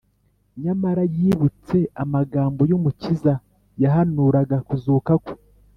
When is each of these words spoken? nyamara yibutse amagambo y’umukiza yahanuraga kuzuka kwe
nyamara 0.63 1.03
yibutse 1.17 1.77
amagambo 2.03 2.61
y’umukiza 2.71 3.33
yahanuraga 3.81 4.57
kuzuka 4.67 5.13
kwe 5.23 5.33